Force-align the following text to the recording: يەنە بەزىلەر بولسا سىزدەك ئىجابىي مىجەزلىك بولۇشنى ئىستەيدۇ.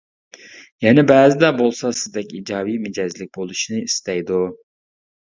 يەنە 0.85 1.01
بەزىلەر 1.11 1.53
بولسا 1.59 1.91
سىزدەك 1.99 2.33
ئىجابىي 2.37 2.79
مىجەزلىك 2.87 3.29
بولۇشنى 3.39 3.83
ئىستەيدۇ. 3.83 4.41